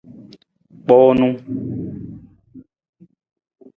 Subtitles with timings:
[0.83, 1.29] Kpoonu.